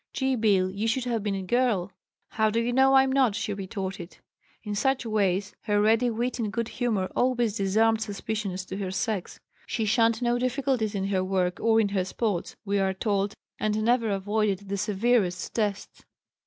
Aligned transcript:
"Gee, 0.13 0.35
Bill, 0.35 0.71
you 0.71 0.87
should 0.87 1.03
have 1.03 1.21
been 1.21 1.35
a 1.35 1.43
girl." 1.43 1.91
"How 2.29 2.49
do 2.49 2.59
you 2.59 2.73
know 2.73 2.95
I'm 2.95 3.11
not?" 3.11 3.35
she 3.35 3.53
retorted. 3.53 4.17
In 4.63 4.73
such 4.73 5.05
ways 5.05 5.53
her 5.65 5.79
ready 5.79 6.09
wit 6.09 6.39
and 6.39 6.51
good 6.51 6.69
humor 6.69 7.05
always, 7.15 7.57
disarmed 7.57 8.01
suspicion 8.01 8.49
as 8.51 8.65
to 8.65 8.77
her 8.77 8.89
sex. 8.89 9.39
She 9.67 9.85
shunned 9.85 10.19
no 10.23 10.39
difficulties 10.39 10.95
in 10.95 11.09
her 11.09 11.23
work 11.23 11.59
or 11.59 11.79
in 11.79 11.89
her 11.89 12.03
sports, 12.03 12.55
we 12.65 12.79
are 12.79 12.95
told, 12.95 13.35
and 13.59 13.83
never 13.83 14.09
avoided 14.09 14.69
the 14.69 14.75
severest 14.77 15.53
tests. 15.53 16.03